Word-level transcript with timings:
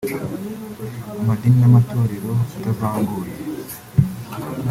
amadini 1.21 1.57
n’amatorero 1.59 2.29
atavanguye 2.69 3.33